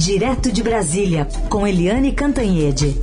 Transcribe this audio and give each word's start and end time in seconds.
Direto 0.00 0.50
de 0.50 0.62
Brasília, 0.62 1.28
com 1.50 1.66
Eliane 1.66 2.10
Cantanhede. 2.12 2.96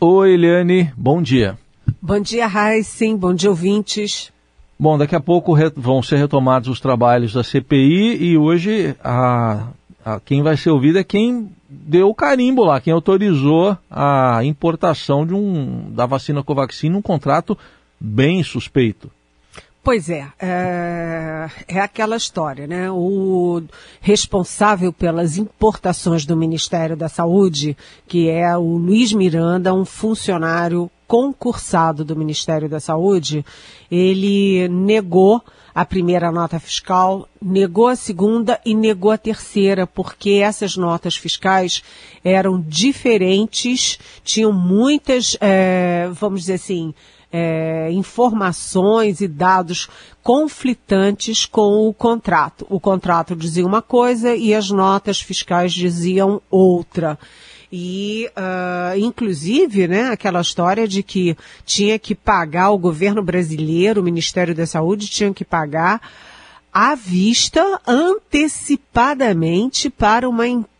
Oi, 0.00 0.32
Eliane, 0.32 0.90
bom 0.96 1.20
dia. 1.20 1.58
Bom 2.00 2.20
dia, 2.20 2.46
Heisen, 2.46 3.18
bom 3.18 3.34
dia, 3.34 3.50
ouvintes. 3.50 4.32
Bom, 4.78 4.96
daqui 4.96 5.14
a 5.14 5.20
pouco 5.20 5.54
vão 5.76 6.02
ser 6.02 6.16
retomados 6.16 6.70
os 6.70 6.80
trabalhos 6.80 7.34
da 7.34 7.44
CPI 7.44 8.16
e 8.16 8.38
hoje 8.38 8.96
a, 9.04 9.68
a, 10.02 10.20
quem 10.20 10.42
vai 10.42 10.56
ser 10.56 10.70
ouvido 10.70 10.98
é 10.98 11.04
quem 11.04 11.50
deu 11.68 12.08
o 12.08 12.14
carimbo 12.14 12.64
lá, 12.64 12.80
quem 12.80 12.94
autorizou 12.94 13.76
a 13.90 14.42
importação 14.42 15.26
de 15.26 15.34
um, 15.34 15.92
da 15.92 16.06
vacina 16.06 16.42
Covaxin 16.42 16.88
num 16.88 17.02
contrato 17.02 17.58
bem 18.00 18.42
suspeito. 18.42 19.10
Pois 19.82 20.10
é, 20.10 20.26
é, 20.38 21.48
é, 21.66 21.80
aquela 21.80 22.16
história, 22.16 22.66
né? 22.66 22.90
O 22.90 23.62
responsável 24.00 24.92
pelas 24.92 25.38
importações 25.38 26.26
do 26.26 26.36
Ministério 26.36 26.96
da 26.96 27.08
Saúde, 27.08 27.76
que 28.06 28.28
é 28.28 28.54
o 28.56 28.76
Luiz 28.76 29.12
Miranda, 29.12 29.72
um 29.72 29.86
funcionário 29.86 30.90
concursado 31.08 32.04
do 32.04 32.14
Ministério 32.14 32.68
da 32.68 32.78
Saúde, 32.78 33.44
ele 33.90 34.68
negou 34.68 35.42
a 35.74 35.84
primeira 35.84 36.30
nota 36.30 36.60
fiscal, 36.60 37.26
negou 37.40 37.88
a 37.88 37.96
segunda 37.96 38.60
e 38.66 38.74
negou 38.74 39.10
a 39.10 39.18
terceira, 39.18 39.86
porque 39.86 40.40
essas 40.42 40.76
notas 40.76 41.16
fiscais 41.16 41.82
eram 42.22 42.60
diferentes, 42.60 43.98
tinham 44.22 44.52
muitas, 44.52 45.36
é, 45.40 46.08
vamos 46.12 46.42
dizer 46.42 46.54
assim, 46.54 46.94
é, 47.32 47.88
informações 47.92 49.20
e 49.20 49.28
dados 49.28 49.88
conflitantes 50.22 51.46
com 51.46 51.88
o 51.88 51.94
contrato. 51.94 52.66
O 52.68 52.80
contrato 52.80 53.36
dizia 53.36 53.64
uma 53.64 53.80
coisa 53.80 54.34
e 54.34 54.52
as 54.54 54.70
notas 54.70 55.20
fiscais 55.20 55.72
diziam 55.72 56.42
outra. 56.50 57.16
E, 57.72 58.28
uh, 58.30 58.98
inclusive, 58.98 59.86
né, 59.86 60.08
aquela 60.08 60.40
história 60.40 60.88
de 60.88 61.04
que 61.04 61.36
tinha 61.64 61.96
que 62.00 62.16
pagar 62.16 62.70
o 62.70 62.78
governo 62.78 63.22
brasileiro, 63.22 64.00
o 64.00 64.04
Ministério 64.04 64.52
da 64.54 64.66
Saúde 64.66 65.06
tinha 65.06 65.32
que 65.32 65.44
pagar 65.44 66.00
à 66.72 66.96
vista 66.96 67.80
antecipadamente 67.86 69.88
para 69.88 70.28
uma 70.28 70.48
empresa 70.48 70.79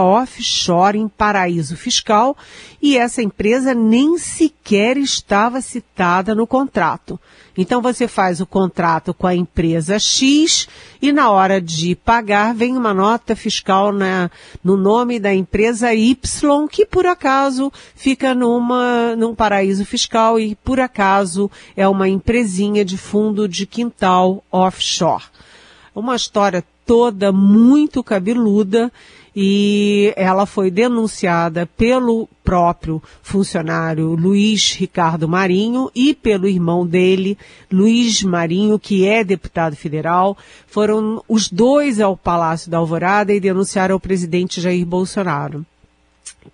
offshore 0.00 0.98
em 0.98 1.08
paraíso 1.08 1.76
fiscal 1.76 2.36
e 2.80 2.96
essa 2.96 3.22
empresa 3.22 3.74
nem 3.74 4.18
sequer 4.18 4.96
estava 4.96 5.60
citada 5.60 6.34
no 6.34 6.46
contrato. 6.46 7.18
Então 7.56 7.82
você 7.82 8.06
faz 8.06 8.40
o 8.40 8.46
contrato 8.46 9.12
com 9.12 9.26
a 9.26 9.34
empresa 9.34 9.98
X 9.98 10.68
e 11.02 11.10
na 11.10 11.28
hora 11.28 11.60
de 11.60 11.96
pagar 11.96 12.54
vem 12.54 12.76
uma 12.76 12.94
nota 12.94 13.34
fiscal 13.34 13.92
na, 13.92 14.30
no 14.62 14.76
nome 14.76 15.18
da 15.18 15.34
empresa 15.34 15.92
Y 15.92 16.68
que 16.68 16.86
por 16.86 17.04
acaso 17.04 17.72
fica 17.96 18.32
numa, 18.32 19.16
num 19.16 19.34
paraíso 19.34 19.84
fiscal 19.84 20.38
e 20.38 20.54
por 20.54 20.78
acaso 20.78 21.50
é 21.76 21.88
uma 21.88 22.08
empresinha 22.08 22.84
de 22.84 22.96
fundo 22.96 23.48
de 23.48 23.66
quintal 23.66 24.44
offshore. 24.52 25.24
Uma 25.92 26.14
história 26.14 26.64
toda 26.86 27.32
muito 27.32 28.04
cabeluda 28.04 28.92
e 29.40 30.12
ela 30.16 30.46
foi 30.46 30.68
denunciada 30.68 31.64
pelo 31.64 32.28
próprio 32.42 33.00
funcionário 33.22 34.16
Luiz 34.16 34.72
Ricardo 34.72 35.28
Marinho 35.28 35.88
e 35.94 36.12
pelo 36.12 36.48
irmão 36.48 36.84
dele, 36.84 37.38
Luiz 37.70 38.20
Marinho, 38.24 38.80
que 38.80 39.06
é 39.06 39.22
deputado 39.22 39.76
federal. 39.76 40.36
Foram 40.66 41.22
os 41.28 41.48
dois 41.48 42.00
ao 42.00 42.16
Palácio 42.16 42.68
da 42.68 42.78
Alvorada 42.78 43.32
e 43.32 43.38
denunciaram 43.38 43.94
o 43.94 44.00
presidente 44.00 44.60
Jair 44.60 44.84
Bolsonaro, 44.84 45.64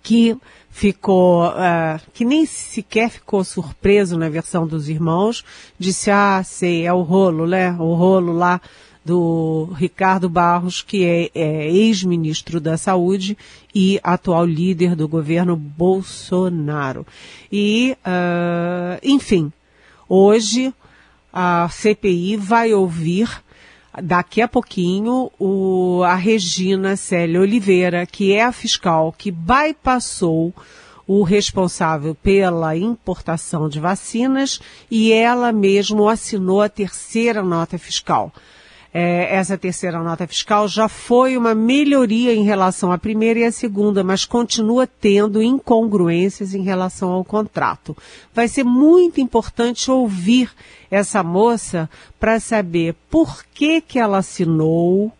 que 0.03 0.37
ficou, 0.69 1.47
uh, 1.47 1.99
que 2.13 2.23
nem 2.23 2.45
sequer 2.45 3.09
ficou 3.09 3.43
surpreso 3.43 4.15
na 4.15 4.29
versão 4.29 4.67
dos 4.67 4.89
irmãos, 4.89 5.43
disse, 5.79 6.11
ah, 6.11 6.43
sei, 6.45 6.85
é 6.85 6.93
o 6.93 7.01
rolo, 7.01 7.47
né? 7.47 7.71
O 7.79 7.95
rolo 7.95 8.31
lá 8.31 8.61
do 9.05 9.69
Ricardo 9.75 10.27
Barros, 10.27 10.81
que 10.81 11.05
é, 11.05 11.29
é 11.35 11.71
ex-ministro 11.71 12.59
da 12.59 12.75
Saúde 12.75 13.37
e 13.73 13.99
atual 14.03 14.43
líder 14.43 14.95
do 14.95 15.07
governo 15.07 15.55
Bolsonaro. 15.55 17.05
E, 17.51 17.95
uh, 18.01 18.99
enfim, 19.03 19.53
hoje 20.09 20.73
a 21.31 21.69
CPI 21.69 22.35
vai 22.35 22.73
ouvir 22.73 23.29
daqui 24.01 24.41
a 24.41 24.47
pouquinho 24.47 25.31
o, 25.39 26.01
a 26.03 26.15
Regina 26.15 26.95
Célia 26.95 27.39
Oliveira, 27.39 28.07
que 28.07 28.33
é 28.33 28.43
a 28.43 28.51
fiscal 28.51 29.13
que 29.15 29.29
bypassou 29.29 30.51
o 31.07 31.21
responsável 31.21 32.15
pela 32.15 32.75
importação 32.75 33.69
de 33.69 33.79
vacinas 33.79 34.59
e 34.89 35.13
ela 35.13 35.51
mesmo 35.51 36.09
assinou 36.09 36.61
a 36.61 36.69
terceira 36.69 37.43
nota 37.43 37.77
fiscal 37.77 38.33
é, 38.97 39.35
essa 39.35 39.57
terceira 39.57 40.01
nota 40.01 40.25
fiscal 40.25 40.69
já 40.69 40.87
foi 40.87 41.35
uma 41.35 41.53
melhoria 41.53 42.33
em 42.33 42.45
relação 42.45 42.93
à 42.93 42.97
primeira 42.97 43.41
e 43.41 43.43
à 43.43 43.51
segunda, 43.51 44.05
mas 44.05 44.23
continua 44.23 44.87
tendo 44.87 45.43
incongruências 45.43 46.53
em 46.53 46.61
relação 46.61 47.11
ao 47.11 47.25
contrato. 47.25 47.93
Vai 48.33 48.47
ser 48.47 48.63
muito 48.63 49.19
importante 49.19 49.91
ouvir 49.91 50.49
essa 50.89 51.21
moça 51.21 51.89
para 52.17 52.39
saber 52.39 52.95
por 53.09 53.43
que 53.53 53.81
que 53.81 53.99
ela 53.99 54.19
assinou, 54.19 55.11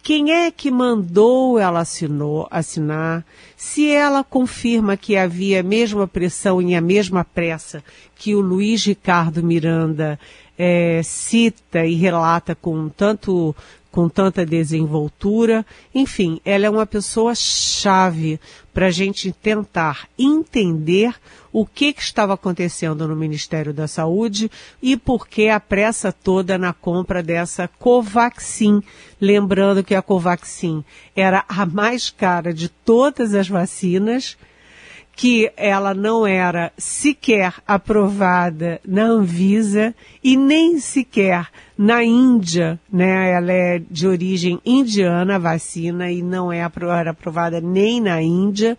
quem 0.00 0.30
é 0.30 0.52
que 0.52 0.70
mandou 0.70 1.58
ela 1.58 1.80
assinou, 1.80 2.46
assinar, 2.52 3.26
se 3.56 3.90
ela 3.90 4.22
confirma 4.22 4.96
que 4.96 5.16
havia 5.16 5.58
a 5.58 5.64
mesma 5.64 6.06
pressão 6.06 6.62
e 6.62 6.72
a 6.72 6.80
mesma 6.80 7.24
pressa 7.24 7.82
que 8.14 8.36
o 8.36 8.40
Luiz 8.40 8.84
Ricardo 8.84 9.42
Miranda 9.42 10.20
é, 10.58 11.00
cita 11.04 11.86
e 11.86 11.94
relata 11.94 12.54
com 12.54 12.88
tanto 12.88 13.54
com 13.90 14.08
tanta 14.08 14.44
desenvoltura. 14.44 15.64
Enfim, 15.94 16.40
ela 16.44 16.66
é 16.66 16.70
uma 16.70 16.86
pessoa 16.86 17.34
chave 17.34 18.38
para 18.72 18.86
a 18.86 18.90
gente 18.90 19.32
tentar 19.32 20.08
entender 20.18 21.14
o 21.50 21.64
que, 21.64 21.92
que, 21.92 22.02
estava 22.02 22.34
acontecendo 22.34 23.08
no 23.08 23.16
Ministério 23.16 23.72
da 23.72 23.88
Saúde 23.88 24.50
e 24.82 24.96
por 24.96 25.26
que 25.26 25.48
a 25.48 25.58
pressa 25.58 26.12
toda 26.12 26.58
na 26.58 26.72
compra 26.72 27.22
dessa 27.22 27.66
Covaxin. 27.66 28.82
Lembrando 29.20 29.82
que 29.82 29.94
a 29.94 30.02
Covaxin 30.02 30.84
era 31.16 31.44
a 31.48 31.64
mais 31.64 32.10
cara 32.10 32.52
de 32.52 32.68
todas 32.68 33.34
as 33.34 33.48
vacinas 33.48 34.36
que 35.18 35.50
ela 35.56 35.94
não 35.94 36.24
era 36.24 36.72
sequer 36.78 37.54
aprovada 37.66 38.80
na 38.86 39.02
Anvisa 39.02 39.92
e 40.22 40.36
nem 40.36 40.78
sequer 40.78 41.48
na 41.76 42.04
Índia, 42.04 42.78
né? 42.88 43.32
Ela 43.32 43.52
é 43.52 43.82
de 43.90 44.06
origem 44.06 44.60
indiana, 44.64 45.34
a 45.34 45.38
vacina, 45.38 46.08
e 46.08 46.22
não 46.22 46.52
é 46.52 46.60
era 46.60 47.10
aprovada 47.10 47.60
nem 47.60 48.00
na 48.00 48.22
Índia. 48.22 48.78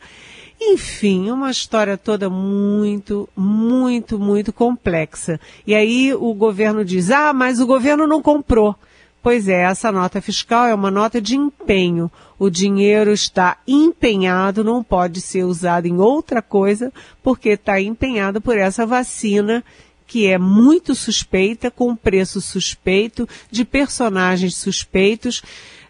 Enfim, 0.62 1.30
uma 1.30 1.52
história 1.52 1.98
toda 1.98 2.30
muito, 2.30 3.28
muito, 3.36 4.18
muito 4.18 4.54
complexa. 4.54 5.42
E 5.68 5.76
aí 5.76 6.14
o 6.14 6.34
governo 6.34 6.86
diz, 6.86 7.12
ah, 7.12 7.34
mas 7.34 7.60
o 7.60 7.68
governo 7.68 8.08
não 8.08 8.22
comprou. 8.22 8.78
Pois 9.22 9.50
é, 9.50 9.64
essa 9.64 9.92
nota 9.92 10.22
fiscal 10.22 10.66
é 10.66 10.74
uma 10.74 10.90
nota 10.90 11.20
de 11.20 11.36
empenho. 11.36 12.10
O 12.38 12.50
dinheiro 12.50 13.12
está 13.12 13.58
empenhado, 13.68 14.64
não 14.64 14.82
pode 14.82 15.20
ser 15.20 15.44
usado 15.44 15.88
em 15.88 15.98
outra 15.98 16.42
coisa, 16.42 16.92
porque 17.22 17.50
está 17.50 17.82
empenhado 17.82 18.40
por 18.40 18.58
essa 18.58 18.86
vacina 18.86 19.64
que 20.08 20.26
é 20.26 20.40
muito 20.40 20.96
suspeita, 20.96 21.70
com 21.70 21.96
preço 21.96 22.42
suspeito, 22.42 23.30
de 23.52 23.64
personagens 23.64 24.56
suspeitos 24.56 25.44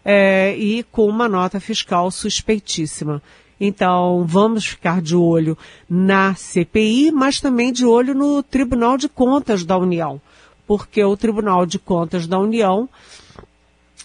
é, 0.04 0.54
e 0.58 0.82
com 0.82 1.06
uma 1.06 1.26
nota 1.26 1.58
fiscal 1.58 2.10
suspeitíssima. 2.10 3.22
Então, 3.58 4.24
vamos 4.26 4.66
ficar 4.66 5.00
de 5.00 5.14
olho 5.14 5.56
na 5.88 6.34
CPI, 6.34 7.10
mas 7.12 7.40
também 7.40 7.72
de 7.72 7.84
olho 7.86 8.14
no 8.14 8.42
Tribunal 8.42 8.98
de 8.98 9.08
Contas 9.08 9.64
da 9.64 9.78
União, 9.78 10.20
porque 10.70 11.02
o 11.02 11.16
Tribunal 11.16 11.66
de 11.66 11.80
Contas 11.80 12.28
da 12.28 12.38
União 12.38 12.88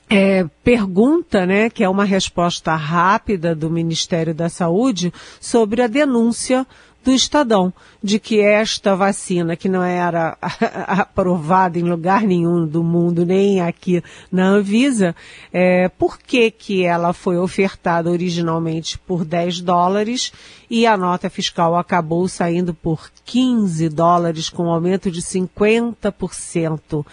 é, 0.09 0.47
pergunta, 0.63 1.45
né, 1.45 1.69
que 1.69 1.83
é 1.83 1.87
uma 1.87 2.03
resposta 2.03 2.73
rápida 2.73 3.53
do 3.53 3.69
Ministério 3.69 4.33
da 4.33 4.49
Saúde 4.49 5.13
sobre 5.39 5.83
a 5.83 5.87
denúncia 5.87 6.65
do 7.05 7.11
Estadão, 7.11 7.71
de 8.01 8.17
que 8.19 8.41
esta 8.41 8.95
vacina, 8.95 9.55
que 9.55 9.69
não 9.69 9.83
era 9.83 10.35
aprovada 10.87 11.77
em 11.77 11.83
lugar 11.83 12.23
nenhum 12.23 12.65
do 12.65 12.83
mundo, 12.83 13.23
nem 13.23 13.61
aqui 13.61 14.03
na 14.31 14.47
Anvisa, 14.47 15.15
é, 15.53 15.87
por 15.87 16.17
que, 16.17 16.49
que 16.49 16.83
ela 16.83 17.13
foi 17.13 17.37
ofertada 17.37 18.09
originalmente 18.09 18.97
por 18.97 19.23
10 19.23 19.61
dólares 19.61 20.33
e 20.67 20.87
a 20.87 20.97
nota 20.97 21.29
fiscal 21.29 21.75
acabou 21.75 22.27
saindo 22.27 22.73
por 22.73 23.11
15 23.23 23.87
dólares, 23.89 24.49
com 24.49 24.63
um 24.63 24.71
aumento 24.71 25.11
de 25.11 25.21
50%. 25.21 27.05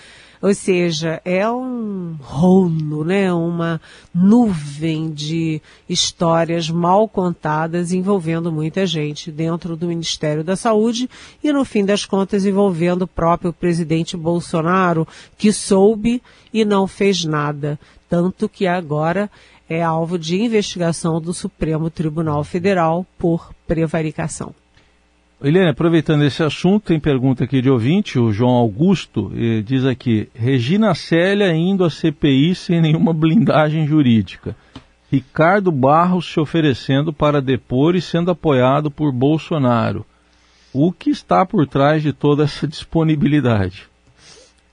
Ou 0.42 0.52
seja, 0.52 1.22
é 1.24 1.48
um 1.48 2.16
rolo, 2.20 3.04
né? 3.04 3.32
Uma 3.32 3.80
nuvem 4.12 5.12
de 5.12 5.62
histórias 5.88 6.68
mal 6.68 7.08
contadas 7.08 7.92
envolvendo 7.92 8.50
muita 8.50 8.84
gente 8.84 9.30
dentro 9.30 9.76
do 9.76 9.86
Ministério 9.86 10.42
da 10.42 10.56
Saúde 10.56 11.08
e, 11.44 11.52
no 11.52 11.64
fim 11.64 11.84
das 11.84 12.04
contas, 12.04 12.44
envolvendo 12.44 13.02
o 13.02 13.06
próprio 13.06 13.52
presidente 13.52 14.16
Bolsonaro, 14.16 15.06
que 15.38 15.52
soube 15.52 16.20
e 16.52 16.64
não 16.64 16.88
fez 16.88 17.24
nada. 17.24 17.78
Tanto 18.08 18.48
que 18.48 18.66
agora 18.66 19.30
é 19.68 19.80
alvo 19.80 20.18
de 20.18 20.42
investigação 20.42 21.20
do 21.20 21.32
Supremo 21.32 21.88
Tribunal 21.88 22.42
Federal 22.42 23.06
por 23.16 23.54
prevaricação. 23.64 24.52
Eliane, 25.44 25.70
aproveitando 25.70 26.22
esse 26.22 26.40
assunto, 26.42 26.84
tem 26.84 27.00
pergunta 27.00 27.42
aqui 27.42 27.60
de 27.60 27.68
ouvinte, 27.68 28.16
o 28.16 28.32
João 28.32 28.52
Augusto, 28.52 29.32
diz 29.64 29.84
aqui, 29.84 30.28
Regina 30.34 30.94
Célia 30.94 31.52
indo 31.52 31.84
à 31.84 31.90
CPI 31.90 32.54
sem 32.54 32.80
nenhuma 32.80 33.12
blindagem 33.12 33.84
jurídica. 33.84 34.54
Ricardo 35.10 35.72
Barros 35.72 36.32
se 36.32 36.38
oferecendo 36.38 37.12
para 37.12 37.42
depor 37.42 37.96
e 37.96 38.00
sendo 38.00 38.30
apoiado 38.30 38.88
por 38.88 39.10
Bolsonaro. 39.10 40.06
O 40.72 40.92
que 40.92 41.10
está 41.10 41.44
por 41.44 41.66
trás 41.66 42.02
de 42.02 42.12
toda 42.12 42.44
essa 42.44 42.66
disponibilidade? 42.66 43.88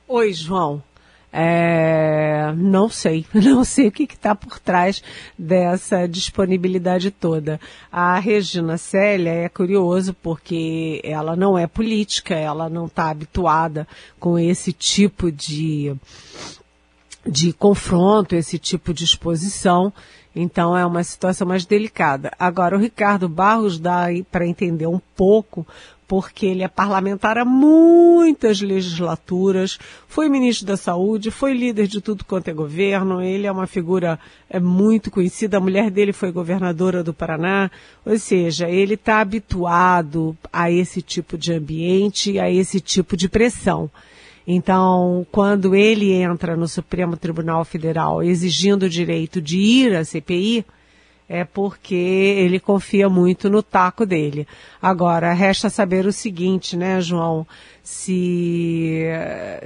Oi, 0.07 0.31
João. 0.33 0.83
É, 1.31 2.51
não 2.57 2.89
sei, 2.89 3.25
não 3.33 3.63
sei 3.63 3.87
o 3.87 3.91
que 3.91 4.03
está 4.03 4.33
por 4.33 4.59
trás 4.59 5.01
dessa 5.37 6.07
disponibilidade 6.07 7.11
toda. 7.11 7.59
A 7.91 8.17
Regina 8.19 8.77
Célia 8.77 9.31
é 9.31 9.49
curioso 9.49 10.13
porque 10.13 10.99
ela 11.03 11.35
não 11.35 11.57
é 11.57 11.67
política, 11.67 12.33
ela 12.33 12.67
não 12.69 12.85
está 12.87 13.09
habituada 13.09 13.87
com 14.19 14.39
esse 14.39 14.73
tipo 14.73 15.31
de, 15.31 15.95
de 17.25 17.53
confronto, 17.53 18.35
esse 18.35 18.57
tipo 18.57 18.93
de 18.93 19.03
exposição. 19.03 19.93
Então 20.35 20.77
é 20.77 20.85
uma 20.85 21.03
situação 21.03 21.47
mais 21.47 21.65
delicada. 21.65 22.31
Agora, 22.39 22.75
o 22.75 22.79
Ricardo 22.79 23.27
Barros 23.27 23.79
dá 23.79 24.07
para 24.31 24.47
entender 24.47 24.87
um 24.87 25.01
pouco 25.15 25.65
porque 26.09 26.47
ele 26.47 26.63
é 26.63 26.67
parlamentar 26.67 27.37
há 27.37 27.45
muitas 27.45 28.59
legislaturas, 28.59 29.77
foi 30.07 30.27
ministro 30.27 30.65
da 30.65 30.75
Saúde, 30.75 31.29
foi 31.29 31.53
líder 31.53 31.85
de 31.85 32.01
tudo 32.01 32.25
quanto 32.25 32.47
é 32.47 32.53
governo, 32.53 33.21
ele 33.21 33.45
é 33.45 33.51
uma 33.51 33.67
figura 33.67 34.19
é, 34.49 34.59
muito 34.59 35.11
conhecida, 35.11 35.57
a 35.57 35.59
mulher 35.59 35.91
dele 35.91 36.11
foi 36.11 36.31
governadora 36.31 37.03
do 37.03 37.13
Paraná, 37.13 37.69
ou 38.03 38.17
seja, 38.17 38.67
ele 38.67 38.95
está 38.95 39.21
habituado 39.21 40.35
a 40.51 40.71
esse 40.71 40.99
tipo 40.99 41.37
de 41.37 41.53
ambiente, 41.53 42.39
a 42.39 42.49
esse 42.49 42.81
tipo 42.81 43.15
de 43.15 43.29
pressão. 43.29 43.87
Então, 44.47 45.27
quando 45.31 45.75
ele 45.75 46.11
entra 46.11 46.57
no 46.57 46.67
Supremo 46.67 47.17
Tribunal 47.17 47.63
Federal 47.63 48.23
exigindo 48.23 48.87
o 48.87 48.89
direito 48.89 49.39
de 49.39 49.59
ir 49.59 49.95
à 49.95 50.03
CPI, 50.03 50.65
é 51.29 51.43
porque 51.43 51.93
ele 51.93 52.59
confia 52.59 53.07
muito 53.07 53.51
no 53.51 53.61
taco 53.61 54.03
dele. 54.03 54.47
Agora, 54.81 55.31
resta 55.31 55.69
saber 55.69 56.07
o 56.07 56.11
seguinte, 56.11 56.75
né, 56.75 56.99
João? 56.99 57.45
Se, 57.83 59.03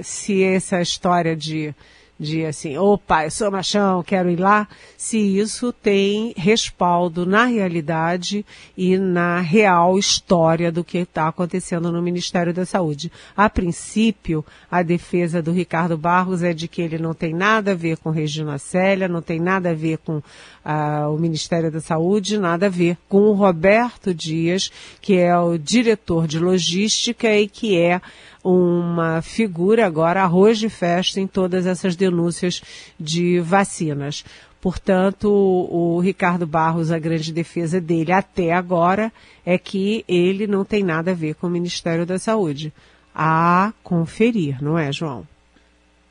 se 0.02 0.44
essa 0.44 0.82
história 0.82 1.34
de 1.34 1.74
de 2.18 2.46
assim, 2.46 2.78
opa, 2.78 3.24
eu 3.24 3.30
sou 3.30 3.50
machão, 3.50 4.02
quero 4.02 4.30
ir 4.30 4.38
lá, 4.38 4.68
se 4.96 5.18
isso 5.18 5.72
tem 5.72 6.32
respaldo 6.36 7.26
na 7.26 7.44
realidade 7.44 8.46
e 8.76 8.96
na 8.96 9.40
real 9.40 9.98
história 9.98 10.70
do 10.70 10.84
que 10.84 10.98
está 10.98 11.28
acontecendo 11.28 11.90
no 11.90 12.00
Ministério 12.00 12.54
da 12.54 12.64
Saúde. 12.64 13.10
A 13.36 13.50
princípio, 13.50 14.44
a 14.70 14.82
defesa 14.82 15.42
do 15.42 15.52
Ricardo 15.52 15.98
Barros 15.98 16.42
é 16.42 16.52
de 16.52 16.68
que 16.68 16.82
ele 16.82 16.98
não 16.98 17.14
tem 17.14 17.34
nada 17.34 17.72
a 17.72 17.74
ver 17.74 17.98
com 17.98 18.10
Regina 18.10 18.58
Célia, 18.58 19.08
não 19.08 19.20
tem 19.20 19.40
nada 19.40 19.70
a 19.70 19.74
ver 19.74 19.98
com 19.98 20.18
uh, 20.18 21.14
o 21.14 21.18
Ministério 21.18 21.70
da 21.70 21.80
Saúde, 21.80 22.38
nada 22.38 22.66
a 22.66 22.70
ver 22.70 22.96
com 23.08 23.22
o 23.22 23.32
Roberto 23.32 24.14
Dias, 24.14 24.70
que 25.00 25.18
é 25.18 25.36
o 25.36 25.58
diretor 25.58 26.28
de 26.28 26.38
logística 26.38 27.28
e 27.36 27.48
que 27.48 27.76
é 27.76 28.00
uma 28.44 29.22
figura 29.22 29.86
agora 29.86 30.22
arroz 30.22 30.58
de 30.58 30.68
festa 30.68 31.18
em 31.18 31.26
todas 31.26 31.64
essas 31.64 31.96
denúncias 31.96 32.62
de 33.00 33.40
vacinas. 33.40 34.22
Portanto, 34.60 35.30
o, 35.30 35.98
Ricardo 36.00 36.46
Barros, 36.46 36.90
a 36.90 36.98
grande 36.98 37.32
defesa 37.32 37.80
dele 37.80 38.12
até 38.12 38.52
agora 38.52 39.12
é 39.44 39.58
que 39.58 40.04
ele 40.06 40.46
não 40.46 40.64
tem 40.64 40.82
nada 40.82 41.10
a 41.10 41.14
ver 41.14 41.34
com 41.34 41.46
o 41.46 41.50
Ministério 41.50 42.06
da 42.06 42.18
Saúde. 42.18 42.72
A 43.14 43.72
conferir, 43.82 44.62
não 44.62 44.78
é, 44.78 44.92
João? 44.92 45.26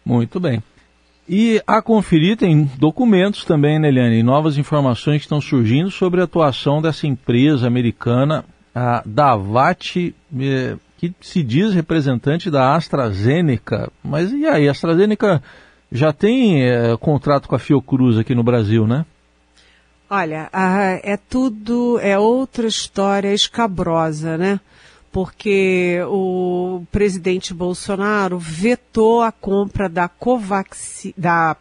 Muito 0.05 0.39
bem. 0.39 0.61
E 1.27 1.61
a 1.65 1.81
conferir 1.81 2.37
tem 2.37 2.69
documentos 2.77 3.45
também, 3.45 3.79
né, 3.79 3.87
Eliane? 3.87 4.21
Novas 4.21 4.57
informações 4.57 5.17
que 5.17 5.25
estão 5.25 5.41
surgindo 5.41 5.89
sobre 5.89 6.21
a 6.21 6.25
atuação 6.25 6.81
dessa 6.81 7.07
empresa 7.07 7.65
americana, 7.65 8.45
a 8.75 9.01
Davat 9.05 10.13
eh, 10.39 10.75
que 11.03 11.13
se 11.19 11.43
diz 11.43 11.73
representante 11.73 12.49
da 12.49 12.75
AstraZeneca. 12.75 13.91
Mas 14.01 14.31
e 14.31 14.45
aí, 14.45 14.69
a 14.69 14.71
AstraZeneca 14.71 15.43
já 15.91 16.13
tem 16.13 16.63
é, 16.63 16.95
contrato 16.97 17.49
com 17.49 17.55
a 17.55 17.59
Fiocruz 17.59 18.17
aqui 18.17 18.33
no 18.33 18.43
Brasil, 18.43 18.87
né? 18.87 19.05
Olha, 20.09 20.49
é 21.03 21.17
tudo, 21.17 21.99
é 21.99 22.17
outra 22.17 22.67
história 22.67 23.33
escabrosa, 23.33 24.37
né? 24.37 24.59
Porque 25.11 25.99
o 26.07 26.83
presidente 26.91 27.53
Bolsonaro 27.53 28.37
vetou 28.39 29.21
a 29.21 29.31
compra 29.31 29.89
da 29.89 30.07
Covax, 30.07 31.07
da 31.17 31.57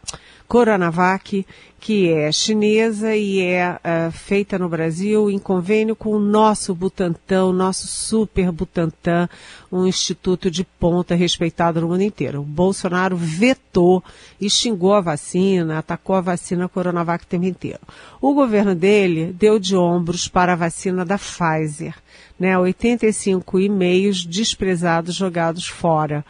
Coronavac 0.47 1.45
que 1.83 2.09
é 2.09 2.31
chinesa 2.31 3.13
e 3.13 3.41
é 3.41 3.73
uh, 3.73 4.09
feita 4.09 4.57
no 4.57 4.69
Brasil 4.69 5.29
em 5.29 5.37
convênio 5.37 5.97
com 5.97 6.11
o 6.11 6.19
nosso 6.19 6.73
Butantan, 6.73 7.43
o 7.43 7.51
nosso 7.51 7.87
super 7.87 8.53
Butantan, 8.53 9.27
um 9.69 9.85
instituto 9.85 10.49
de 10.49 10.63
ponta 10.63 11.13
respeitado 11.13 11.81
no 11.81 11.89
mundo 11.89 12.03
inteiro. 12.03 12.39
O 12.39 12.45
Bolsonaro 12.45 13.17
vetou 13.17 14.01
e 14.39 14.49
xingou 14.49 14.93
a 14.93 15.01
vacina, 15.01 15.77
atacou 15.77 16.15
a 16.15 16.21
vacina 16.21 16.69
Coronavac 16.69 17.25
o 17.25 17.27
tempo 17.27 17.43
inteiro. 17.43 17.81
O 18.21 18.33
governo 18.33 18.73
dele 18.73 19.35
deu 19.37 19.59
de 19.59 19.75
ombros 19.75 20.29
para 20.29 20.53
a 20.53 20.55
vacina 20.55 21.03
da 21.03 21.17
Pfizer, 21.17 21.95
né, 22.39 22.57
85 22.57 23.59
e-mails 23.59 24.25
desprezados 24.25 25.15
jogados 25.15 25.67
fora. 25.67 26.23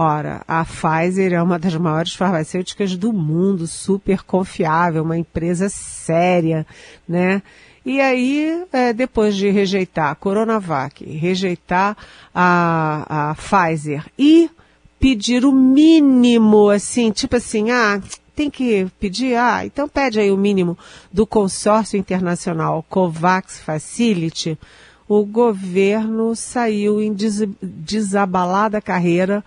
Ora, 0.00 0.42
a 0.46 0.64
Pfizer 0.64 1.32
é 1.32 1.42
uma 1.42 1.58
das 1.58 1.74
maiores 1.74 2.14
farmacêuticas 2.14 2.96
do 2.96 3.12
mundo, 3.12 3.66
super 3.66 4.22
confiável, 4.22 5.02
uma 5.02 5.18
empresa 5.18 5.68
séria, 5.68 6.64
né? 7.08 7.42
E 7.84 8.00
aí, 8.00 8.64
é, 8.72 8.92
depois 8.92 9.34
de 9.34 9.50
rejeitar 9.50 10.12
a 10.12 10.14
Coronavac, 10.14 11.04
rejeitar 11.04 11.96
a, 12.32 13.30
a 13.30 13.34
Pfizer 13.34 14.04
e 14.16 14.48
pedir 15.00 15.44
o 15.44 15.50
mínimo, 15.50 16.68
assim, 16.68 17.10
tipo 17.10 17.34
assim, 17.34 17.72
ah, 17.72 18.00
tem 18.36 18.48
que 18.48 18.86
pedir, 19.00 19.34
ah, 19.34 19.66
então 19.66 19.88
pede 19.88 20.20
aí 20.20 20.30
o 20.30 20.36
mínimo 20.36 20.78
do 21.12 21.26
consórcio 21.26 21.98
internacional 21.98 22.86
COVAX 22.88 23.58
Facility, 23.58 24.56
o 25.08 25.24
governo 25.24 26.36
saiu 26.36 27.00
em 27.00 27.12
des 27.12 27.42
desabalada 27.60 28.80
carreira 28.80 29.42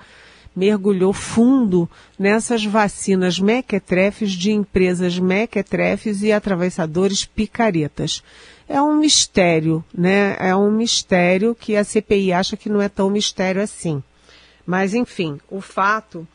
mergulhou 0.55 1.13
fundo 1.13 1.89
nessas 2.17 2.65
vacinas 2.65 3.39
mequetrefes 3.39 4.31
de 4.31 4.51
empresas 4.51 5.17
mequetrefes 5.17 6.21
e 6.21 6.31
atravessadores 6.31 7.25
picaretas. 7.25 8.23
É 8.67 8.81
um 8.81 8.95
mistério, 8.95 9.83
né? 9.93 10.35
É 10.39 10.55
um 10.55 10.71
mistério 10.71 11.55
que 11.55 11.75
a 11.75 11.83
CPI 11.83 12.33
acha 12.33 12.55
que 12.55 12.69
não 12.69 12.81
é 12.81 12.87
tão 12.87 13.09
mistério 13.09 13.61
assim. 13.61 14.01
Mas, 14.65 14.93
enfim, 14.93 15.39
o 15.49 15.59
fato 15.59 16.27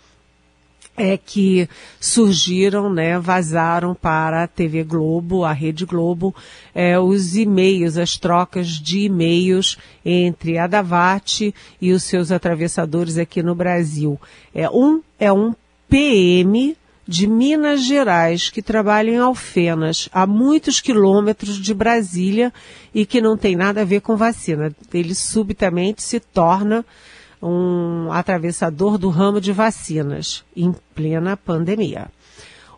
é 0.97 1.17
que 1.17 1.69
surgiram, 2.01 2.93
né, 2.93 3.19
vazaram 3.19 3.95
para 3.95 4.45
a 4.45 4.49
TV 4.49 4.83
Globo, 4.83 5.45
a 5.45 5.53
Rede 5.53 5.85
Globo, 5.85 6.35
é, 6.75 6.99
os 6.99 7.37
e-mails, 7.37 7.97
as 7.97 8.17
trocas 8.17 8.69
de 8.69 9.01
e-mails 9.01 9.77
entre 10.05 10.59
a 10.59 10.67
Davat 10.67 11.55
e 11.81 11.93
os 11.93 12.05
seus 12.05 12.33
atravessadores 12.33 13.19
aqui 13.19 13.43
no 13.43 13.55
Brasil. 13.55 14.19
É, 14.55 14.69
um 14.71 15.03
é 15.19 15.33
um 15.33 15.55
PM 15.89 16.77
de 17.07 17.27
Minas 17.27 17.83
Gerais 17.83 18.51
que 18.51 18.61
trabalha 18.61 19.11
em 19.11 19.19
Alfenas, 19.19 20.09
a 20.13 20.27
muitos 20.27 20.81
quilômetros 20.81 21.57
de 21.57 21.73
Brasília 21.73 22.53
e 22.93 23.07
que 23.07 23.21
não 23.21 23.37
tem 23.37 23.55
nada 23.55 23.83
a 23.83 23.85
ver 23.85 24.01
com 24.01 24.17
vacina. 24.17 24.75
Ele 24.93 25.15
subitamente 25.15 26.03
se 26.03 26.19
torna 26.19 26.85
um 27.43 28.11
atravessador 28.13 28.99
do 28.99 29.09
ramo 29.09 29.41
de 29.41 29.53
vacinas 29.53 30.45
em 30.57 30.75
plena 30.95 31.37
pandemia. 31.37 32.09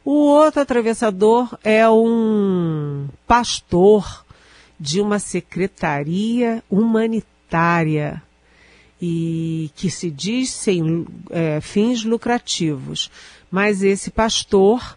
O 0.04 0.12
outro 0.12 0.62
atravessador 0.62 1.58
é 1.62 1.88
um 1.88 3.08
pastor 3.26 4.24
de 4.78 5.00
uma 5.00 5.18
secretaria 5.18 6.62
humanitária 6.70 8.22
e 9.00 9.70
que 9.76 9.90
se 9.90 10.10
diz 10.10 10.50
sem 10.50 11.06
é, 11.30 11.60
fins 11.60 12.04
lucrativos. 12.04 13.10
Mas 13.50 13.82
esse 13.82 14.10
pastor, 14.10 14.96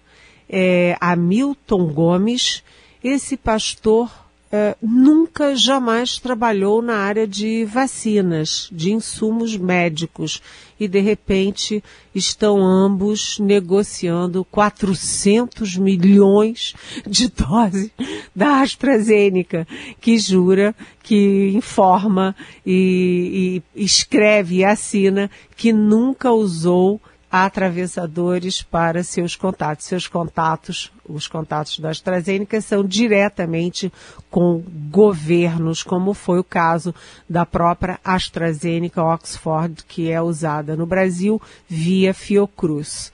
é, 0.49 0.95
Hamilton 0.99 1.87
Gomes, 1.87 2.63
esse 3.03 3.37
pastor 3.37 4.20
é, 4.51 4.75
nunca 4.81 5.55
jamais 5.55 6.19
trabalhou 6.19 6.81
na 6.81 6.97
área 6.97 7.25
de 7.25 7.63
vacinas, 7.63 8.67
de 8.71 8.91
insumos 8.91 9.55
médicos, 9.55 10.41
e 10.77 10.87
de 10.87 10.99
repente 10.99 11.83
estão 12.13 12.57
ambos 12.57 13.39
negociando 13.39 14.43
400 14.45 15.77
milhões 15.77 16.73
de 17.07 17.29
doses 17.29 17.91
da 18.35 18.61
AstraZeneca, 18.61 19.67
que 20.01 20.17
jura, 20.17 20.75
que 21.01 21.51
informa 21.53 22.35
e, 22.65 23.61
e 23.75 23.83
escreve 23.85 24.57
e 24.57 24.65
assina 24.65 25.29
que 25.55 25.71
nunca 25.71 26.31
usou 26.31 26.99
atravessadores 27.31 28.61
para 28.61 29.03
seus 29.03 29.35
contatos. 29.35 29.85
Seus 29.85 30.07
contatos, 30.07 30.91
os 31.07 31.27
contatos 31.27 31.79
da 31.79 31.89
AstraZeneca, 31.89 32.59
são 32.59 32.83
diretamente 32.83 33.91
com 34.29 34.61
governos, 34.89 35.81
como 35.81 36.13
foi 36.13 36.39
o 36.39 36.43
caso 36.43 36.93
da 37.29 37.45
própria 37.45 37.99
AstraZeneca 38.03 39.01
Oxford, 39.01 39.83
que 39.87 40.11
é 40.11 40.21
usada 40.21 40.75
no 40.75 40.85
Brasil 40.85 41.41
via 41.67 42.13
Fiocruz. 42.13 43.11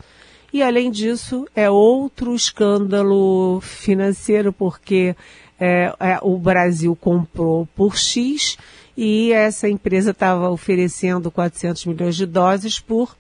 E 0.52 0.64
além 0.64 0.90
disso, 0.90 1.48
é 1.56 1.70
outro 1.70 2.34
escândalo 2.34 3.60
financeiro, 3.62 4.52
porque 4.52 5.16
é, 5.60 5.94
é, 6.00 6.20
o 6.22 6.38
Brasil 6.38 6.96
comprou 6.96 7.68
por 7.76 7.98
X 7.98 8.58
e 8.96 9.32
essa 9.32 9.70
empresa 9.70 10.12
estava 10.12 10.50
oferecendo 10.50 11.30
400 11.30 11.86
milhões 11.86 12.16
de 12.16 12.26
doses 12.26 12.80
por 12.80 13.16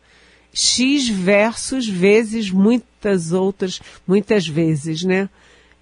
X 0.53 1.07
versus 1.09 1.87
vezes 1.87 2.49
muitas 2.49 3.31
outras, 3.31 3.81
muitas 4.07 4.47
vezes, 4.47 5.03
né? 5.03 5.29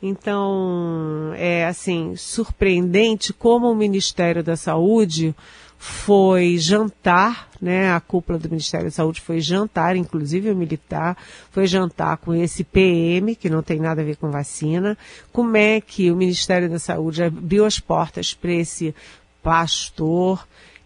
Então, 0.02 1.32
é 1.36 1.66
assim, 1.66 2.16
surpreendente 2.16 3.34
como 3.34 3.72
o 3.72 3.76
Ministério 3.76 4.44
da 4.44 4.56
Saúde 4.56 5.34
foi 5.78 6.58
jantar, 6.58 7.50
né? 7.62 7.92
A 7.92 8.00
cúpula 8.00 8.38
do 8.38 8.50
Ministério 8.50 8.88
da 8.88 8.92
Saúde 8.92 9.22
foi 9.22 9.40
jantar, 9.40 9.96
inclusive 9.96 10.50
o 10.50 10.56
militar, 10.56 11.18
foi 11.52 11.68
jantar 11.68 12.18
com 12.18 12.34
esse 12.34 12.64
PM, 12.64 13.36
que 13.36 13.50
não 13.50 13.64
tem 13.64 13.80
nada 13.80 14.02
a 14.02 14.06
ver 14.06 14.18
com 14.18 14.30
vacina. 14.30 14.98
Como 15.32 15.56
é 15.56 15.80
que 15.80 16.12
o 16.12 16.16
Ministério 16.16 16.70
da 16.70 16.80
Saúde 16.80 17.24
abriu 17.24 17.66
as 17.66 17.80
portas 17.80 18.34
para 18.34 18.52
esse 18.52 18.94
pastor 19.42 20.46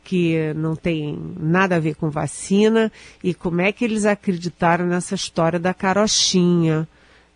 que 0.10 0.56
não 0.56 0.76
tem 0.76 1.20
nada 1.40 1.76
a 1.76 1.80
ver 1.80 1.94
com 1.94 2.10
vacina 2.10 2.92
e 3.24 3.32
como 3.32 3.62
é 3.62 3.72
que 3.72 3.86
eles 3.86 4.06
acreditaram 4.06 4.88
nessa 4.88 5.14
história 5.14 5.60
da 5.60 5.72
carochinha, 5.72 6.88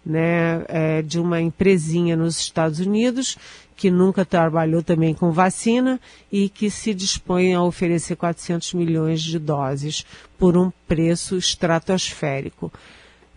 né, 0.04 0.66
é, 0.68 1.04
de 1.04 1.20
uma 1.20 1.40
empresinha 1.40 2.16
nos 2.16 2.40
Estados 2.40 2.80
Unidos 2.80 3.38
que 3.76 3.92
nunca 3.92 4.26
trabalhou 4.26 4.82
também 4.82 5.14
com 5.14 5.32
vacina 5.32 6.00
e 6.32 6.50
que 6.50 6.72
se 6.72 6.96
dispõe 6.96 7.54
a 7.54 7.62
oferecer 7.62 8.16
400 8.16 8.74
milhões 8.74 9.22
de 9.22 9.38
doses 9.38 10.04
por 10.40 10.58
um 10.58 10.72
preço 10.88 11.38
estratosférico. 11.38 12.74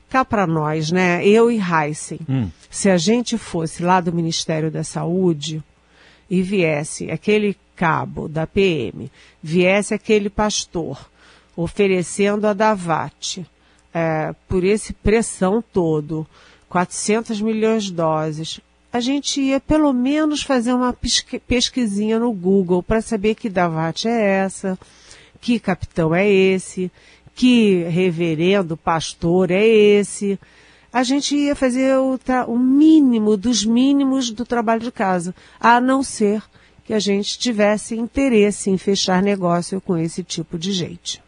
Cá 0.08 0.24
para 0.24 0.46
nós, 0.46 0.90
né, 0.90 1.22
eu 1.26 1.50
e 1.50 1.60
Heisen, 1.60 2.20
hum. 2.26 2.48
se 2.70 2.88
a 2.88 2.96
gente 2.96 3.36
fosse 3.36 3.82
lá 3.82 4.00
do 4.00 4.14
Ministério 4.14 4.70
da 4.70 4.82
Saúde 4.82 5.62
e 6.28 6.42
viesse 6.42 7.10
aquele 7.10 7.56
cabo 7.74 8.28
da 8.28 8.46
PM 8.46 9.10
viesse 9.42 9.94
aquele 9.94 10.30
pastor 10.30 11.08
oferecendo 11.56 12.46
a 12.46 12.52
Davate 12.52 13.46
é, 13.94 14.34
por 14.46 14.62
esse 14.62 14.92
pressão 14.92 15.64
todo, 15.72 16.26
400 16.68 17.40
milhões 17.40 17.84
de 17.84 17.92
doses, 17.92 18.60
a 18.92 19.00
gente 19.00 19.40
ia 19.40 19.58
pelo 19.58 19.92
menos 19.92 20.42
fazer 20.42 20.74
uma 20.74 20.94
pesquisinha 21.46 22.18
no 22.18 22.32
Google 22.32 22.82
para 22.82 23.00
saber 23.00 23.34
que 23.34 23.48
Davate 23.48 24.08
é 24.08 24.20
essa, 24.20 24.78
que 25.40 25.58
capitão 25.58 26.14
é 26.14 26.28
esse, 26.28 26.90
que 27.34 27.84
reverendo 27.84 28.76
pastor 28.76 29.50
é 29.50 29.66
esse. 29.66 30.38
A 30.96 31.02
gente 31.02 31.36
ia 31.36 31.54
fazer 31.54 31.94
o, 31.98 32.18
o 32.48 32.58
mínimo 32.58 33.36
dos 33.36 33.66
mínimos 33.66 34.30
do 34.30 34.46
trabalho 34.46 34.80
de 34.80 34.90
casa, 34.90 35.34
a 35.60 35.78
não 35.78 36.02
ser 36.02 36.42
que 36.86 36.94
a 36.94 36.98
gente 36.98 37.38
tivesse 37.38 37.94
interesse 37.94 38.70
em 38.70 38.78
fechar 38.78 39.22
negócio 39.22 39.78
com 39.78 39.98
esse 39.98 40.24
tipo 40.24 40.58
de 40.58 40.72
gente. 40.72 41.22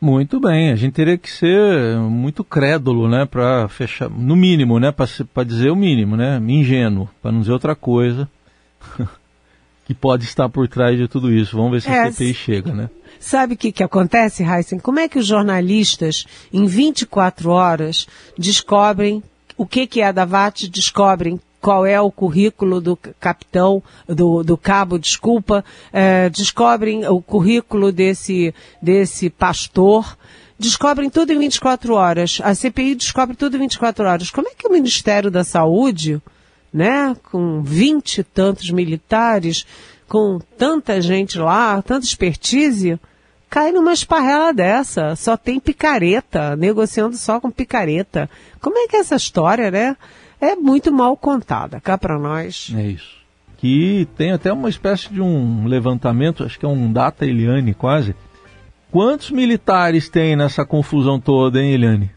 Muito 0.00 0.40
bem, 0.40 0.72
a 0.72 0.74
gente 0.74 0.94
teria 0.94 1.18
que 1.18 1.30
ser 1.30 1.98
muito 1.98 2.42
crédulo, 2.42 3.10
né, 3.10 3.26
para 3.26 3.68
fechar, 3.68 4.08
no 4.08 4.34
mínimo, 4.34 4.80
né, 4.80 4.90
para 4.90 5.44
dizer 5.44 5.70
o 5.70 5.76
mínimo, 5.76 6.16
né, 6.16 6.40
ingênuo, 6.48 7.10
para 7.20 7.30
não 7.30 7.40
dizer 7.40 7.52
outra 7.52 7.76
coisa 7.76 8.26
que 9.92 10.00
pode 10.00 10.24
estar 10.24 10.48
por 10.48 10.66
trás 10.68 10.96
de 10.96 11.06
tudo 11.06 11.32
isso. 11.32 11.56
Vamos 11.56 11.72
ver 11.72 11.82
se 11.82 11.88
é, 11.88 12.02
a 12.02 12.12
CPI 12.12 12.34
chega, 12.34 12.72
né? 12.72 12.90
Sabe 13.20 13.54
o 13.54 13.56
que, 13.56 13.70
que 13.70 13.82
acontece, 13.82 14.42
Heisen? 14.42 14.78
Como 14.78 14.98
é 14.98 15.08
que 15.08 15.18
os 15.18 15.26
jornalistas, 15.26 16.26
em 16.52 16.66
24 16.66 17.50
horas, 17.50 18.06
descobrem 18.36 19.22
o 19.56 19.66
que, 19.66 19.86
que 19.86 20.00
é 20.00 20.06
a 20.06 20.12
Davat, 20.12 20.68
descobrem 20.68 21.40
qual 21.60 21.86
é 21.86 22.00
o 22.00 22.10
currículo 22.10 22.80
do 22.80 22.96
capitão, 22.96 23.80
do, 24.08 24.42
do 24.42 24.56
cabo, 24.56 24.98
desculpa, 24.98 25.64
é, 25.92 26.28
descobrem 26.28 27.06
o 27.06 27.22
currículo 27.22 27.92
desse, 27.92 28.52
desse 28.82 29.30
pastor, 29.30 30.18
descobrem 30.58 31.08
tudo 31.08 31.32
em 31.32 31.38
24 31.38 31.94
horas. 31.94 32.40
A 32.42 32.52
CPI 32.54 32.96
descobre 32.96 33.36
tudo 33.36 33.56
em 33.56 33.60
24 33.60 34.04
horas. 34.04 34.30
Como 34.30 34.48
é 34.48 34.52
que 34.56 34.66
o 34.66 34.72
Ministério 34.72 35.30
da 35.30 35.44
Saúde, 35.44 36.20
né, 36.72 37.16
com 37.30 37.62
vinte 37.62 38.18
e 38.18 38.24
tantos 38.24 38.70
militares, 38.70 39.66
com 40.08 40.38
tanta 40.56 41.00
gente 41.00 41.38
lá, 41.38 41.80
tanta 41.82 42.06
expertise, 42.06 42.98
cai 43.50 43.72
numa 43.72 43.92
esparrela 43.92 44.52
dessa? 44.52 45.14
Só 45.16 45.36
tem 45.36 45.60
picareta, 45.60 46.56
negociando 46.56 47.16
só 47.16 47.40
com 47.40 47.50
picareta. 47.50 48.28
Como 48.60 48.78
é 48.78 48.88
que 48.88 48.96
é 48.96 49.00
essa 49.00 49.16
história, 49.16 49.70
né? 49.70 49.96
é 50.42 50.56
muito 50.56 50.92
mal 50.92 51.16
contada, 51.16 51.80
cá 51.80 51.96
para 51.96 52.18
nós. 52.18 52.72
É 52.76 52.88
isso. 52.88 53.22
Que 53.58 54.08
tem 54.16 54.32
até 54.32 54.52
uma 54.52 54.68
espécie 54.68 55.08
de 55.08 55.22
um 55.22 55.66
levantamento, 55.66 56.42
acho 56.42 56.58
que 56.58 56.66
é 56.66 56.68
um 56.68 56.92
data 56.92 57.24
Eliane 57.24 57.72
quase. 57.72 58.16
Quantos 58.90 59.30
militares 59.30 60.08
tem 60.08 60.34
nessa 60.34 60.66
confusão 60.66 61.20
toda, 61.20 61.62
hein, 61.62 61.72
Eliane? 61.72 62.10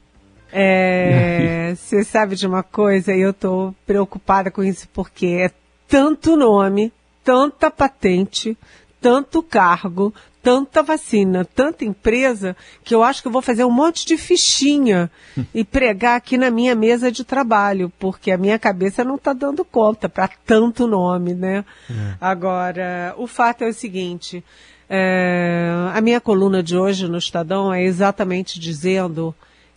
É, 0.57 1.73
você 1.75 2.01
sabe 2.05 2.37
de 2.37 2.47
uma 2.47 2.63
coisa, 2.63 3.13
eu 3.13 3.31
estou 3.31 3.75
preocupada 3.85 4.49
com 4.49 4.63
isso 4.63 4.87
porque 4.93 5.25
é 5.27 5.51
tanto 5.85 6.37
nome, 6.37 6.93
tanta 7.25 7.69
patente, 7.69 8.57
tanto 9.01 9.43
cargo, 9.43 10.13
tanta 10.41 10.81
vacina, 10.81 11.43
tanta 11.43 11.83
empresa, 11.83 12.55
que 12.85 12.95
eu 12.95 13.03
acho 13.03 13.21
que 13.21 13.27
eu 13.27 13.31
vou 13.31 13.41
fazer 13.41 13.65
um 13.65 13.71
monte 13.71 14.05
de 14.05 14.15
fichinha 14.15 15.11
e 15.53 15.63
pregar 15.63 16.15
aqui 16.15 16.37
na 16.37 16.49
minha 16.49 16.73
mesa 16.73 17.11
de 17.11 17.25
trabalho, 17.25 17.91
porque 17.99 18.31
a 18.31 18.37
minha 18.37 18.57
cabeça 18.57 19.03
não 19.03 19.15
está 19.15 19.33
dando 19.33 19.65
conta 19.65 20.07
para 20.07 20.29
tanto 20.45 20.87
nome, 20.87 21.33
né? 21.33 21.65
É. 21.89 21.93
Agora, 22.21 23.13
o 23.17 23.27
fato 23.27 23.63
é 23.63 23.67
o 23.67 23.73
seguinte. 23.73 24.41
É, 24.89 25.67
a 25.93 25.99
minha 25.99 26.21
coluna 26.21 26.63
de 26.63 26.77
hoje 26.77 27.07
no 27.07 27.17
Estadão 27.17 27.73
é 27.73 27.83
exatamente 27.83 28.59
dizendo 28.59 29.35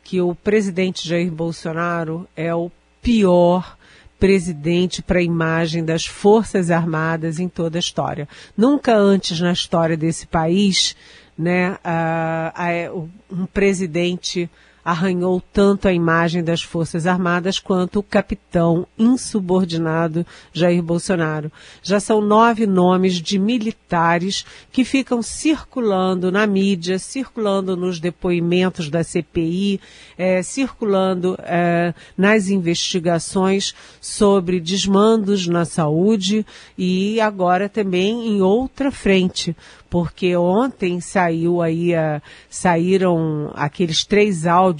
que 0.09 0.23
o 0.23 0.35
presidente 0.35 1.07
Jair 1.07 1.31
Bolsonaro 1.31 2.27
é 2.35 2.55
o 2.55 2.71
pior 3.03 3.77
presidente 4.19 5.03
para 5.03 5.19
a 5.19 5.23
imagem 5.23 5.85
das 5.85 6.07
Forças 6.07 6.71
Armadas 6.71 7.39
em 7.39 7.47
toda 7.47 7.77
a 7.77 7.79
história. 7.79 8.27
Nunca 8.57 8.97
antes 8.97 9.39
na 9.39 9.53
história 9.53 9.99
desse 9.99 10.27
país, 10.27 10.97
né, 11.37 11.77
uh, 11.85 13.11
um 13.31 13.45
presidente 13.45 14.49
arranhou 14.85 15.43
tanto 15.53 15.89
a 15.89 15.93
imagem 15.93 16.43
das 16.43 16.63
Forças 16.63 17.07
Armadas 17.07 17.59
quanto 17.59 17.99
o 17.99 18.03
capitão 18.03 18.87
insubordinado 18.99 20.25
Jair 20.53 20.83
Bolsonaro. 20.83 21.53
Já 21.83 22.01
são 22.01 22.21
nove 22.21 22.67
nomes 22.67 23.15
de 23.15 23.39
militares 23.39 24.45
que 24.73 24.85
ficam 24.85 25.23
circulando 25.23 26.33
na 26.33 26.47
mídia, 26.47 26.99
circulando 26.99 27.77
nos 27.77 28.01
depoimentos 28.01 28.89
da 28.89 29.05
CPI, 29.05 29.81
é, 30.17 30.43
circulando 30.43 31.37
é, 31.41 31.93
nas 32.17 32.49
investigações 32.49 33.75
sobre 34.01 34.61
desmandos 34.61 35.47
na 35.47 35.65
saúde 35.65 36.47
e 36.77 37.21
agora 37.21 37.69
também 37.69 38.29
em 38.29 38.43
outra 38.43 38.91
frente 38.91 39.57
porque 39.91 40.37
ontem 40.37 41.01
saiu 41.01 41.63
aí 41.63 41.95
a, 41.95 42.21
saíram 42.49 43.51
aqueles 43.55 44.05
três 44.05 44.47
áudios 44.47 44.78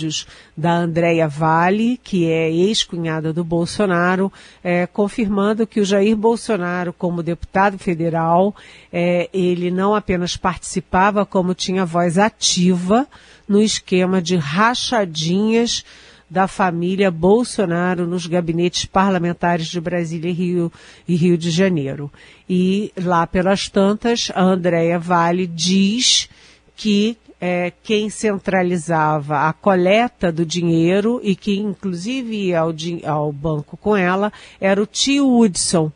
da 0.57 0.73
Andréia 0.73 1.27
Vale, 1.29 1.99
que 2.03 2.31
é 2.31 2.51
ex-cunhada 2.51 3.33
do 3.33 3.43
Bolsonaro, 3.45 4.33
é, 4.63 4.87
confirmando 4.87 5.67
que 5.67 5.81
o 5.81 5.85
Jair 5.85 6.17
Bolsonaro, 6.17 6.93
como 6.93 7.23
deputado 7.23 7.79
federal, 7.79 8.55
é, 8.93 9.29
ele 9.33 9.71
não 9.71 9.95
apenas 9.95 10.37
participava, 10.37 11.27
como 11.27 11.55
tinha 11.55 11.85
voz 11.85 12.19
ativa 12.19 13.07
no 13.49 13.61
esquema 13.61 14.21
de 14.21 14.37
rachadinhas 14.37 15.85
da 16.31 16.47
família 16.47 17.11
Bolsonaro 17.11 18.07
nos 18.07 18.27
gabinetes 18.27 18.85
parlamentares 18.85 19.69
de 19.69 19.81
Brasília 19.81 20.31
e 20.31 20.35
Rio, 20.35 20.73
e 21.07 21.17
Rio 21.17 21.39
de 21.39 21.51
Janeiro. 21.51 22.13
E 22.49 22.93
lá 23.03 23.27
pelas 23.27 23.69
tantas, 23.69 24.31
a 24.35 24.43
Andréia 24.43 24.99
Vale 24.99 25.47
diz 25.47 26.29
que 26.77 27.17
é, 27.41 27.73
quem 27.83 28.11
centralizava 28.11 29.49
a 29.49 29.53
coleta 29.53 30.33
do 30.33 30.45
dinheiro 30.45 31.21
e 31.23 31.37
que 31.37 31.59
inclusive 31.59 32.35
ia 32.35 32.61
ao, 32.61 32.75
ao 33.07 33.33
banco 33.33 33.77
com 33.77 33.97
ela 33.97 34.33
era 34.61 34.83
o 34.83 34.87
tio 34.87 35.39
Hudson. 35.39 35.93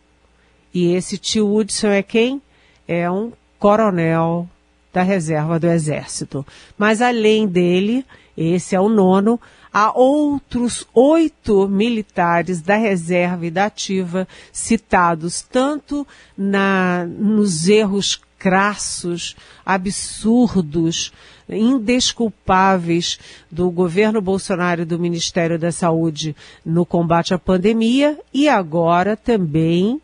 E 0.72 0.94
esse 0.94 1.18
tio 1.18 1.52
Hudson 1.52 1.88
é 1.88 2.02
quem? 2.02 2.40
É 2.86 3.10
um 3.10 3.32
coronel 3.58 4.48
da 4.92 5.02
reserva 5.02 5.58
do 5.58 5.66
Exército. 5.66 6.46
Mas 6.78 7.02
além 7.02 7.46
dele, 7.46 8.04
esse 8.36 8.74
é 8.74 8.80
o 8.80 8.88
nono, 8.88 9.40
há 9.72 9.98
outros 9.98 10.86
oito 10.94 11.66
militares 11.68 12.60
da 12.60 12.76
reserva 12.76 13.46
e 13.46 13.50
da 13.50 13.66
ativa 13.66 14.28
citados 14.52 15.42
tanto 15.42 16.06
na, 16.36 17.04
nos 17.06 17.68
erros 17.68 18.20
crassos, 18.42 19.36
absurdos, 19.64 21.12
indesculpáveis 21.48 23.20
do 23.48 23.70
governo 23.70 24.20
Bolsonaro 24.20 24.82
e 24.82 24.84
do 24.84 24.98
Ministério 24.98 25.56
da 25.60 25.70
Saúde 25.70 26.34
no 26.66 26.84
combate 26.84 27.32
à 27.32 27.38
pandemia 27.38 28.18
e 28.34 28.48
agora 28.48 29.16
também 29.16 30.02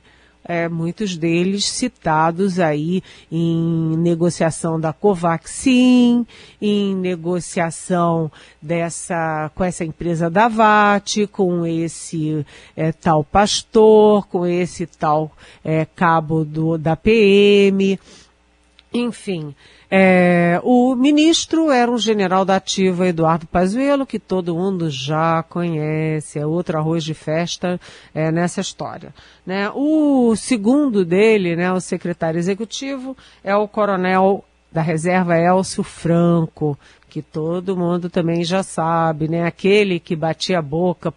é, 0.49 0.67
muitos 0.67 1.15
deles 1.15 1.67
citados 1.67 2.59
aí 2.59 3.03
em 3.31 3.97
negociação 3.99 4.81
da 4.81 4.95
Covaxin, 4.95 6.27
em 6.61 6.97
negociação 6.97 8.33
dessa, 8.61 9.51
com 9.55 9.63
essa 9.63 9.85
empresa 9.85 10.31
da 10.31 10.49
VAT, 10.49 11.27
com 11.31 11.67
esse 11.67 12.47
é, 12.75 12.91
tal 12.93 13.23
pastor, 13.23 14.27
com 14.27 14.47
esse 14.47 14.87
tal 14.87 15.31
é, 15.63 15.85
cabo 15.85 16.47
do, 16.47 16.79
da 16.79 16.97
PM, 16.97 18.01
enfim. 18.93 19.55
É, 19.91 20.61
o 20.63 20.95
ministro 20.95 21.71
era 21.71 21.91
um 21.91 21.99
general 21.99 22.45
da 22.45 22.57
ativa, 22.57 23.07
Eduardo 23.07 23.47
Pazuello, 23.47 24.07
que 24.07 24.19
todo 24.19 24.55
mundo 24.55 24.91
já 24.91 25.43
conhece, 25.43 26.39
é 26.39 26.47
outro 26.47 26.79
arroz 26.79 27.03
de 27.05 27.15
festa 27.15 27.81
é, 28.15 28.31
nessa 28.31 28.61
história. 28.61 29.15
Né? 29.47 29.71
O 29.75 30.35
segundo 30.37 31.05
dele, 31.05 31.57
né, 31.57 31.73
o 31.73 31.81
secretário 31.81 32.39
executivo, 32.39 33.17
é 33.43 33.57
o 33.57 33.67
coronel 33.67 34.45
da 34.71 34.83
reserva 34.83 35.39
Elcio 35.39 35.83
Franco, 35.83 36.79
que 37.09 37.23
todo 37.23 37.77
mundo 37.77 38.11
também 38.11 38.45
já 38.45 38.63
sabe, 38.63 39.29
né? 39.29 39.45
Aquele 39.45 39.99
que 39.99 40.15
batia 40.15 40.59
a 40.59 40.63
boca, 40.63 41.13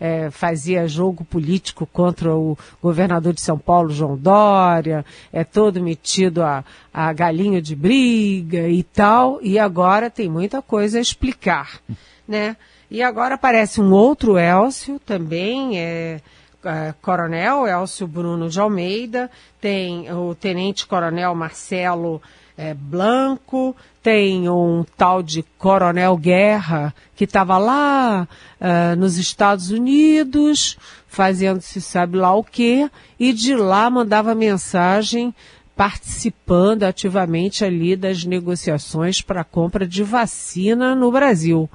é, 0.00 0.30
fazia 0.30 0.88
jogo 0.88 1.24
político 1.24 1.86
contra 1.86 2.34
o 2.34 2.58
governador 2.82 3.32
de 3.32 3.40
São 3.40 3.58
Paulo, 3.58 3.90
João 3.90 4.16
Dória, 4.16 5.04
é 5.32 5.44
todo 5.44 5.82
metido 5.82 6.42
a, 6.42 6.64
a 6.92 7.12
galinha 7.12 7.62
de 7.62 7.76
briga 7.76 8.68
e 8.68 8.82
tal, 8.82 9.38
e 9.40 9.58
agora 9.58 10.10
tem 10.10 10.28
muita 10.28 10.60
coisa 10.60 10.98
a 10.98 11.02
explicar, 11.02 11.80
né? 12.26 12.56
E 12.90 13.02
agora 13.02 13.34
aparece 13.34 13.80
um 13.80 13.92
outro 13.92 14.38
Elcio 14.38 15.00
também, 15.00 15.78
é, 15.78 16.20
é 16.64 16.94
Coronel 17.02 17.66
Elcio 17.66 18.06
Bruno 18.06 18.48
de 18.48 18.60
Almeida, 18.60 19.30
tem 19.60 20.12
o 20.12 20.34
Tenente 20.34 20.86
Coronel 20.86 21.34
Marcelo 21.34 22.22
é, 22.56 22.72
Blanco, 22.72 23.76
tem 24.02 24.48
um 24.48 24.84
tal 24.96 25.22
de 25.22 25.42
Coronel 25.58 26.16
Guerra, 26.16 26.94
que 27.14 27.24
estava 27.24 27.58
lá 27.58 28.26
uh, 28.60 28.96
nos 28.96 29.18
Estados 29.18 29.70
Unidos, 29.70 30.78
fazendo 31.06 31.60
se 31.60 31.80
sabe 31.80 32.16
lá 32.16 32.34
o 32.34 32.42
quê, 32.42 32.90
e 33.18 33.32
de 33.32 33.54
lá 33.54 33.90
mandava 33.90 34.34
mensagem 34.34 35.34
participando 35.76 36.84
ativamente 36.84 37.62
ali 37.62 37.94
das 37.94 38.24
negociações 38.24 39.20
para 39.20 39.42
a 39.42 39.44
compra 39.44 39.86
de 39.86 40.02
vacina 40.02 40.94
no 40.94 41.12
Brasil. 41.12 41.68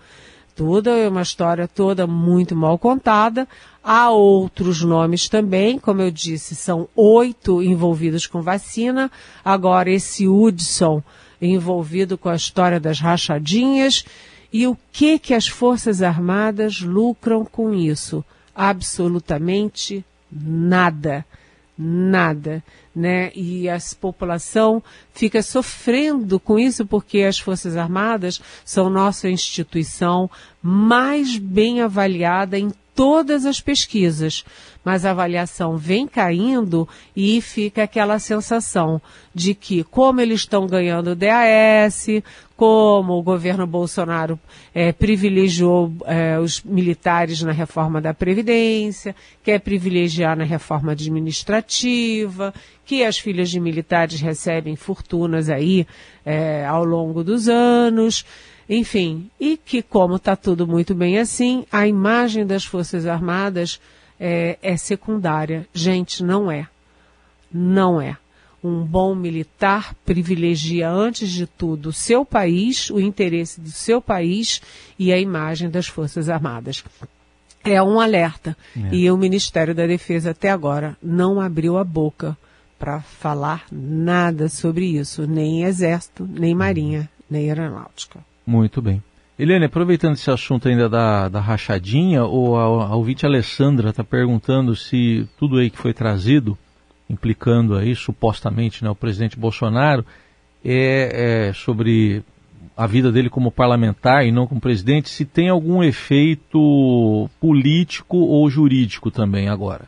Tudo 0.62 0.92
é 0.92 1.10
uma 1.10 1.24
história 1.24 1.68
toda 1.68 2.06
muito 2.06 2.56
mal 2.56 2.78
contada. 2.78 3.48
Há 3.84 4.12
outros 4.12 4.84
nomes 4.84 5.28
também, 5.28 5.80
como 5.80 6.04
eu 6.04 6.12
disse, 6.12 6.54
são 6.54 6.88
oito 6.96 7.64
envolvidos 7.64 8.28
com 8.28 8.44
vacina. 8.44 9.10
Agora, 9.44 9.90
esse 9.90 10.28
Hudson 10.28 11.02
envolvido 11.42 12.16
com 12.16 12.30
a 12.30 12.36
história 12.36 12.80
das 12.80 13.00
rachadinhas. 13.00 14.06
E 14.54 14.68
o 14.68 14.78
que 14.92 15.18
que 15.18 15.34
as 15.34 15.48
Forças 15.48 16.04
Armadas 16.04 16.80
lucram 16.80 17.44
com 17.44 17.74
isso? 17.74 18.24
Absolutamente 18.56 20.06
nada. 20.32 21.26
Nada 21.84 22.64
né? 22.96 23.32
E 23.34 23.70
a 23.70 23.78
população 24.00 24.84
fica 25.14 25.42
sofrendo 25.42 26.40
com 26.40 26.60
isso 26.60 26.86
porque 26.86 27.20
as 27.22 27.40
Forças 27.40 27.78
Armadas 27.78 28.42
são 28.66 28.90
nossa 28.90 29.30
instituição 29.30 30.30
mais 30.62 31.38
bem 31.38 31.82
avaliada 31.82 32.60
em 32.60 32.72
todas 32.94 33.46
as 33.46 33.62
pesquisas, 33.62 34.44
mas 34.84 35.06
a 35.06 35.12
avaliação 35.12 35.78
vem 35.78 36.08
caindo 36.08 36.88
e 37.16 37.40
fica 37.42 37.84
aquela 37.84 38.20
sensação 38.20 39.02
de 39.34 39.54
que, 39.54 39.84
como 39.84 40.22
eles 40.22 40.42
estão 40.42 40.66
ganhando 40.68 41.16
DAS, 41.16 42.08
como 42.56 43.14
o 43.14 43.24
governo 43.24 43.66
Bolsonaro 43.66 44.40
é, 44.74 44.92
privilegiou 44.92 45.92
é, 46.06 46.38
os 46.40 46.62
militares 46.64 47.42
na 47.42 47.52
reforma 47.52 48.00
da 48.00 48.14
Previdência, 48.14 49.16
quer 49.44 49.60
privilegiar 49.60 50.38
na 50.38 50.44
reforma 50.44 50.92
administrativa, 50.92 52.54
que 52.86 53.04
as 53.04 53.18
filhas 53.18 53.50
de 53.50 53.60
militares 53.60 54.20
recebem 54.20 54.76
fortunas 54.76 55.50
aí 55.50 55.88
é, 56.26 56.66
ao 56.66 56.84
longo 56.84 57.24
dos 57.24 57.48
anos. 57.48 58.26
Enfim, 58.70 59.30
e 59.40 59.58
que 59.58 59.82
como 59.82 60.16
está 60.16 60.36
tudo 60.36 60.66
muito 60.68 60.94
bem 60.94 61.18
assim, 61.18 61.66
a 61.72 61.88
imagem 61.88 62.46
das 62.46 62.64
Forças 62.64 63.06
Armadas 63.06 63.80
é, 64.22 64.60
é 64.62 64.78
secundária. 64.78 65.68
Gente, 65.74 66.24
não 66.24 66.52
é. 66.52 66.68
Não 67.52 68.00
é. 68.00 68.16
Um 68.64 68.86
bom 68.86 69.16
militar 69.16 69.96
privilegia, 70.06 70.88
antes 70.88 71.32
de 71.32 71.48
tudo, 71.48 71.90
o 71.90 71.94
seu 71.94 72.24
país, 72.24 72.92
o 72.92 73.00
interesse 73.00 73.60
do 73.60 73.72
seu 73.72 74.00
país 74.00 74.62
e 75.00 75.12
a 75.12 75.18
imagem 75.18 75.68
das 75.68 75.88
Forças 75.88 76.30
Armadas. 76.30 76.84
É 77.64 77.82
um 77.82 78.00
alerta. 78.00 78.56
É. 78.78 78.96
E 78.96 79.10
o 79.10 79.18
Ministério 79.18 79.74
da 79.74 79.88
Defesa, 79.88 80.30
até 80.30 80.52
agora, 80.52 80.96
não 81.02 81.42
abriu 81.42 81.76
a 81.78 81.84
boca 81.84 82.38
para 82.78 83.02
falar 83.02 83.66
nada 83.72 84.48
sobre 84.48 84.86
isso, 84.86 85.26
nem 85.26 85.64
Exército, 85.64 86.28
nem 86.32 86.54
Marinha, 86.54 87.10
nem 87.30 87.50
Aeronáutica. 87.50 88.20
Muito 88.46 88.82
bem. 88.82 89.02
Eliane, 89.42 89.66
aproveitando 89.66 90.14
esse 90.14 90.30
assunto 90.30 90.68
ainda 90.68 90.88
da, 90.88 91.28
da 91.28 91.40
rachadinha, 91.40 92.24
o, 92.24 92.56
a, 92.56 92.62
a 92.90 92.96
ouvinte 92.96 93.26
Alessandra 93.26 93.90
está 93.90 94.04
perguntando 94.04 94.76
se 94.76 95.28
tudo 95.36 95.58
aí 95.58 95.72
que 95.72 95.80
foi 95.80 95.96
trazido, 95.96 96.56
implicando 97.10 97.76
aí 97.76 97.96
supostamente 97.96 98.84
né, 98.84 98.92
o 98.92 98.96
presidente 98.96 99.40
Bolsonaro, 99.40 100.06
é, 100.64 101.48
é 101.48 101.54
sobre 101.54 102.24
a 102.78 102.86
vida 102.86 103.12
dele 103.12 103.32
como 103.32 103.52
parlamentar 103.52 104.24
e 104.28 104.32
não 104.32 104.46
como 104.46 104.62
presidente, 104.62 105.10
se 105.10 105.26
tem 105.26 105.50
algum 105.50 105.82
efeito 105.82 107.28
político 107.40 108.18
ou 108.18 108.48
jurídico 108.48 109.10
também 109.10 109.50
agora. 109.50 109.86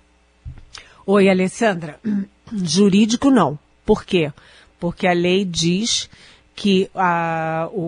Oi, 1.05 1.29
Alessandra. 1.29 1.99
Jurídico 2.51 3.29
não. 3.29 3.59
Por 3.85 4.03
quê? 4.03 4.33
Porque 4.79 5.05
a 5.05 5.13
lei 5.13 5.45
diz 5.45 6.09
que 6.55 6.89
a, 6.93 7.67
o, 7.71 7.81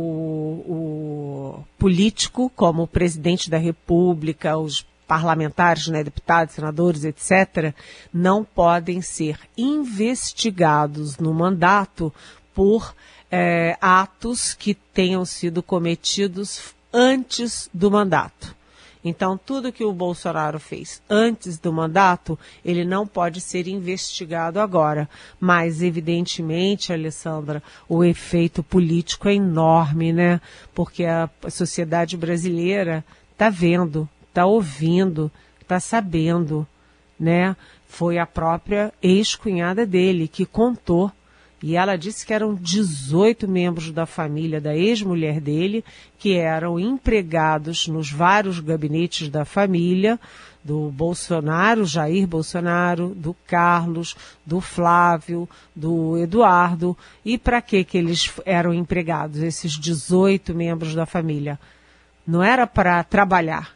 o 0.67 1.63
político, 1.77 2.51
como 2.55 2.83
o 2.83 2.87
presidente 2.87 3.49
da 3.49 3.57
República, 3.57 4.57
os 4.57 4.85
parlamentares, 5.07 5.87
né, 5.87 6.03
deputados, 6.03 6.55
senadores, 6.55 7.03
etc., 7.03 7.73
não 8.13 8.43
podem 8.43 9.01
ser 9.01 9.39
investigados 9.57 11.17
no 11.17 11.33
mandato 11.33 12.11
por 12.53 12.95
é, 13.31 13.77
atos 13.79 14.53
que 14.53 14.73
tenham 14.73 15.25
sido 15.25 15.61
cometidos 15.61 16.73
antes 16.91 17.69
do 17.73 17.91
mandato. 17.91 18.55
Então, 19.07 19.37
tudo 19.37 19.71
que 19.71 19.83
o 19.83 19.93
Bolsonaro 19.93 20.59
fez 20.59 20.99
antes 21.07 21.59
do 21.59 21.71
mandato, 21.71 22.39
ele 22.65 22.83
não 22.83 23.05
pode 23.05 23.39
ser 23.39 23.67
investigado 23.67 24.59
agora. 24.59 25.07
Mas, 25.39 25.83
evidentemente, 25.83 26.91
Alessandra, 26.91 27.61
o 27.87 28.03
efeito 28.03 28.63
político 28.63 29.29
é 29.29 29.35
enorme, 29.35 30.11
né? 30.11 30.41
Porque 30.73 31.05
a 31.05 31.29
sociedade 31.51 32.17
brasileira 32.17 33.05
está 33.31 33.47
vendo, 33.47 34.09
está 34.27 34.47
ouvindo, 34.47 35.31
está 35.61 35.79
sabendo, 35.79 36.67
né? 37.19 37.55
Foi 37.85 38.17
a 38.17 38.25
própria 38.25 38.91
ex-cunhada 39.03 39.85
dele 39.85 40.27
que 40.27 40.47
contou 40.47 41.11
e 41.67 41.75
ela 41.75 41.95
disse 41.95 42.23
que 42.23 42.31
eram 42.31 42.53
18 42.53 43.47
membros 43.47 43.91
da 43.91 44.05
família 44.05 44.61
da 44.61 44.77
ex-mulher 44.77 45.41
dele, 45.41 45.83
que 46.19 46.35
eram 46.35 46.79
empregados 46.79 47.87
nos 47.87 48.11
vários 48.11 48.59
gabinetes 48.59 49.29
da 49.29 49.43
família, 49.43 50.19
do 50.63 50.91
Bolsonaro, 50.91 51.83
Jair 51.83 52.27
Bolsonaro, 52.27 53.15
do 53.15 53.35
Carlos, 53.47 54.15
do 54.45 54.61
Flávio, 54.61 55.49
do 55.75 56.15
Eduardo. 56.19 56.95
E 57.25 57.35
para 57.35 57.59
que 57.63 57.83
que 57.83 57.97
eles 57.97 58.31
eram 58.45 58.71
empregados, 58.71 59.41
esses 59.41 59.71
18 59.71 60.53
membros 60.53 60.93
da 60.93 61.07
família? 61.07 61.59
Não 62.27 62.43
era 62.43 62.67
para 62.67 63.03
trabalhar, 63.03 63.74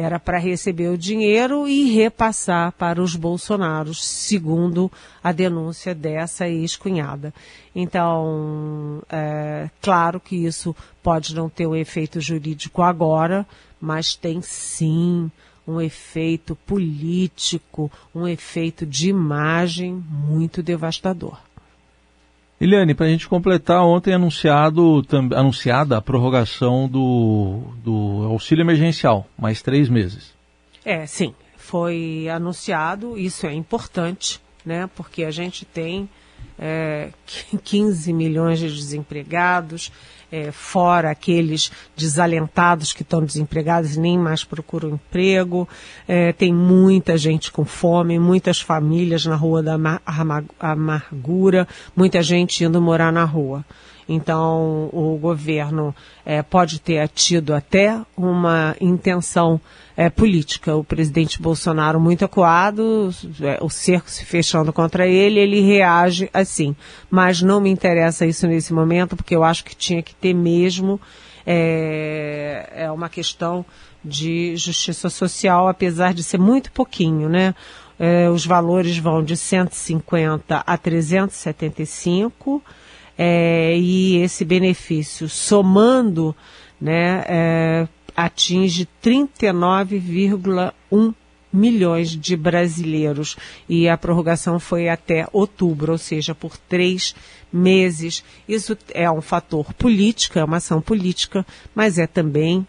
era 0.00 0.18
para 0.18 0.38
receber 0.38 0.88
o 0.88 0.98
dinheiro 0.98 1.68
e 1.68 1.94
repassar 1.94 2.72
para 2.72 3.02
os 3.02 3.14
Bolsonaros, 3.14 4.04
segundo 4.04 4.90
a 5.22 5.30
denúncia 5.30 5.94
dessa 5.94 6.48
ex-cunhada. 6.48 7.32
Então, 7.74 9.02
é, 9.10 9.68
claro 9.80 10.18
que 10.18 10.36
isso 10.36 10.74
pode 11.02 11.34
não 11.34 11.48
ter 11.48 11.66
um 11.66 11.76
efeito 11.76 12.20
jurídico 12.20 12.82
agora, 12.82 13.46
mas 13.80 14.14
tem 14.14 14.40
sim 14.42 15.30
um 15.66 15.80
efeito 15.80 16.56
político, 16.66 17.90
um 18.14 18.26
efeito 18.26 18.84
de 18.84 19.08
imagem 19.10 19.92
muito 20.08 20.62
devastador. 20.62 21.38
Eliane, 22.60 22.94
para 22.94 23.06
a 23.06 23.08
gente 23.08 23.26
completar, 23.26 23.82
ontem 23.82 24.12
anunciado, 24.12 25.02
anunciada 25.34 25.96
a 25.96 26.02
prorrogação 26.02 26.86
do, 26.86 27.62
do 27.82 28.26
auxílio 28.28 28.62
emergencial, 28.62 29.26
mais 29.38 29.62
três 29.62 29.88
meses. 29.88 30.34
É, 30.84 31.06
sim, 31.06 31.34
foi 31.56 32.28
anunciado, 32.28 33.16
isso 33.16 33.46
é 33.46 33.54
importante, 33.54 34.40
né? 34.64 34.90
Porque 34.94 35.24
a 35.24 35.30
gente 35.30 35.64
tem 35.64 36.06
é, 36.58 37.10
15 37.64 38.12
milhões 38.12 38.58
de 38.58 38.68
desempregados, 38.68 39.90
é, 40.32 40.52
fora 40.52 41.10
aqueles 41.10 41.72
desalentados 41.96 42.92
que 42.92 43.02
estão 43.02 43.24
desempregados 43.24 43.96
e 43.96 44.00
nem 44.00 44.18
mais 44.18 44.44
procuram 44.44 44.90
emprego. 44.90 45.68
É, 46.06 46.32
tem 46.32 46.54
muita 46.54 47.16
gente 47.16 47.50
com 47.50 47.64
fome, 47.64 48.18
muitas 48.18 48.60
famílias 48.60 49.26
na 49.26 49.34
rua 49.34 49.62
da 49.62 49.76
amargura, 50.58 51.66
muita 51.96 52.22
gente 52.22 52.64
indo 52.64 52.80
morar 52.80 53.12
na 53.12 53.24
rua. 53.24 53.64
Então, 54.12 54.90
o 54.92 55.16
governo 55.22 55.94
é, 56.26 56.42
pode 56.42 56.80
ter 56.80 57.06
tido 57.10 57.54
até 57.54 57.96
uma 58.16 58.74
intenção 58.80 59.60
é, 59.96 60.10
política. 60.10 60.74
O 60.74 60.82
presidente 60.82 61.40
Bolsonaro, 61.40 62.00
muito 62.00 62.24
acuado, 62.24 63.14
é, 63.40 63.58
o 63.62 63.70
cerco 63.70 64.10
se 64.10 64.24
fechando 64.24 64.72
contra 64.72 65.06
ele, 65.06 65.38
ele 65.38 65.60
reage 65.60 66.28
assim. 66.34 66.74
Mas 67.08 67.40
não 67.40 67.60
me 67.60 67.70
interessa 67.70 68.26
isso 68.26 68.48
nesse 68.48 68.72
momento, 68.72 69.14
porque 69.14 69.36
eu 69.36 69.44
acho 69.44 69.64
que 69.64 69.76
tinha 69.76 70.02
que 70.02 70.12
ter 70.12 70.34
mesmo. 70.34 71.00
É, 71.46 72.68
é 72.74 72.90
uma 72.90 73.08
questão 73.08 73.64
de 74.04 74.56
justiça 74.56 75.08
social, 75.08 75.68
apesar 75.68 76.12
de 76.12 76.24
ser 76.24 76.38
muito 76.38 76.72
pouquinho, 76.72 77.28
né? 77.28 77.54
É, 77.96 78.28
os 78.28 78.44
valores 78.44 78.98
vão 78.98 79.22
de 79.22 79.36
150 79.36 80.64
a 80.66 80.76
375 80.76 82.60
é, 83.22 83.76
e 83.76 84.16
esse 84.22 84.46
benefício 84.46 85.28
somando 85.28 86.34
né, 86.80 87.22
é, 87.28 87.86
atinge 88.16 88.88
39,1 89.04 91.14
milhões 91.52 92.16
de 92.16 92.34
brasileiros 92.34 93.36
e 93.68 93.90
a 93.90 93.98
prorrogação 93.98 94.58
foi 94.58 94.88
até 94.88 95.28
outubro, 95.34 95.92
ou 95.92 95.98
seja, 95.98 96.34
por 96.34 96.56
três 96.56 97.14
meses. 97.52 98.24
Isso 98.48 98.74
é 98.94 99.10
um 99.10 99.20
fator 99.20 99.74
político, 99.74 100.38
é 100.38 100.44
uma 100.44 100.56
ação 100.56 100.80
política, 100.80 101.44
mas 101.74 101.98
é 101.98 102.06
também 102.06 102.66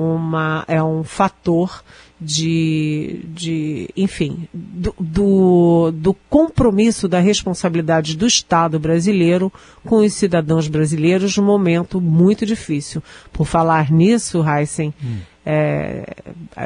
uma, 0.00 0.64
é 0.66 0.82
um 0.82 1.04
fator 1.04 1.82
de, 2.20 3.24
de 3.28 3.88
enfim, 3.96 4.46
do, 4.52 4.94
do, 5.00 5.90
do, 5.92 6.14
compromisso 6.28 7.08
da 7.08 7.18
responsabilidade 7.18 8.16
do 8.16 8.26
Estado 8.26 8.78
brasileiro 8.78 9.50
com 9.86 10.04
os 10.04 10.12
cidadãos 10.12 10.68
brasileiros 10.68 11.36
num 11.38 11.44
momento 11.44 12.00
muito 12.00 12.44
difícil. 12.44 13.02
Por 13.32 13.46
falar 13.46 13.90
nisso, 13.90 14.44
Heisen, 14.46 14.92
hum. 15.02 15.18
é, 15.46 16.14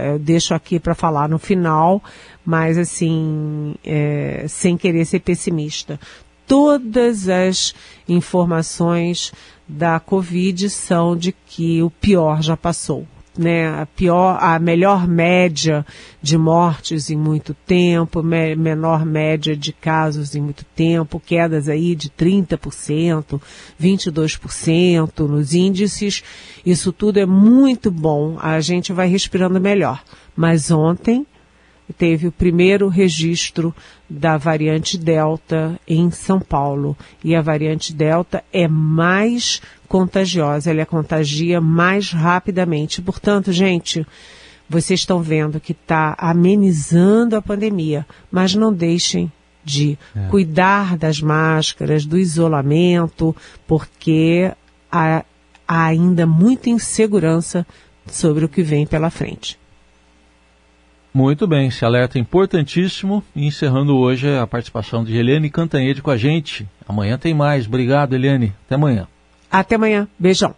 eu 0.08 0.18
deixo 0.18 0.54
aqui 0.54 0.80
para 0.80 0.94
falar 0.94 1.28
no 1.28 1.38
final, 1.38 2.02
mas 2.44 2.76
assim, 2.76 3.76
é, 3.84 4.46
sem 4.48 4.76
querer 4.76 5.04
ser 5.04 5.20
pessimista. 5.20 6.00
Todas 6.46 7.28
as 7.28 7.74
informações 8.08 9.32
da 9.68 10.00
Covid 10.00 10.68
são 10.68 11.16
de 11.16 11.32
que 11.32 11.80
o 11.80 11.90
pior 11.90 12.42
já 12.42 12.56
passou 12.56 13.06
né, 13.36 13.68
a 13.68 13.86
pior, 13.86 14.38
a 14.40 14.58
melhor 14.58 15.06
média 15.06 15.84
de 16.22 16.38
mortes 16.38 17.10
em 17.10 17.16
muito 17.16 17.54
tempo, 17.66 18.22
me, 18.22 18.54
menor 18.54 19.04
média 19.04 19.56
de 19.56 19.72
casos 19.72 20.34
em 20.34 20.40
muito 20.40 20.64
tempo, 20.74 21.20
quedas 21.20 21.68
aí 21.68 21.94
de 21.94 22.08
30%, 22.10 23.40
22% 23.80 25.26
nos 25.26 25.54
índices. 25.54 26.22
Isso 26.64 26.92
tudo 26.92 27.18
é 27.18 27.26
muito 27.26 27.90
bom. 27.90 28.38
A 28.40 28.60
gente 28.60 28.92
vai 28.92 29.08
respirando 29.08 29.60
melhor. 29.60 30.02
Mas 30.36 30.70
ontem 30.70 31.26
teve 31.92 32.26
o 32.26 32.32
primeiro 32.32 32.88
registro 32.88 33.74
da 34.08 34.36
variante 34.36 34.96
Delta 34.96 35.78
em 35.86 36.10
São 36.10 36.40
Paulo. 36.40 36.96
E 37.22 37.34
a 37.34 37.42
variante 37.42 37.92
Delta 37.92 38.42
é 38.52 38.66
mais 38.66 39.60
contagiosa, 39.86 40.70
ela 40.70 40.86
contagia 40.86 41.60
mais 41.60 42.10
rapidamente. 42.10 43.02
Portanto, 43.02 43.52
gente, 43.52 44.06
vocês 44.68 45.00
estão 45.00 45.22
vendo 45.22 45.60
que 45.60 45.72
está 45.72 46.14
amenizando 46.18 47.36
a 47.36 47.42
pandemia, 47.42 48.06
mas 48.30 48.54
não 48.54 48.72
deixem 48.72 49.30
de 49.64 49.98
é. 50.14 50.26
cuidar 50.28 50.96
das 50.96 51.20
máscaras, 51.20 52.04
do 52.04 52.18
isolamento, 52.18 53.34
porque 53.66 54.52
há, 54.90 55.24
há 55.66 55.84
ainda 55.84 56.26
muita 56.26 56.70
insegurança 56.70 57.66
sobre 58.06 58.44
o 58.44 58.48
que 58.48 58.62
vem 58.62 58.86
pela 58.86 59.10
frente. 59.10 59.58
Muito 61.14 61.46
bem, 61.46 61.68
esse 61.68 61.84
alerta 61.84 62.18
é 62.18 62.20
importantíssimo. 62.20 63.22
E 63.36 63.46
encerrando 63.46 63.96
hoje 63.96 64.36
a 64.36 64.44
participação 64.48 65.04
de 65.04 65.16
Eliane 65.16 65.48
Cantanhede 65.48 66.02
com 66.02 66.10
a 66.10 66.16
gente. 66.16 66.68
Amanhã 66.88 67.16
tem 67.16 67.32
mais. 67.32 67.68
Obrigado, 67.68 68.14
Eliane. 68.14 68.52
Até 68.66 68.74
amanhã. 68.74 69.06
Até 69.48 69.76
amanhã. 69.76 70.08
Beijão. 70.18 70.56